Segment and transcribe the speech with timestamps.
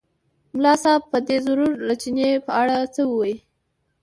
[0.55, 3.37] ملا صاحب به دی ضرور له چیني په اړه څه ووایي.